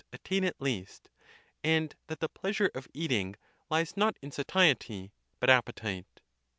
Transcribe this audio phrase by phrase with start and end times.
[0.11, 1.09] attain it least;
[1.63, 3.35] and that the pleasure of eating
[3.69, 6.21] lies not in satiety, but appetite.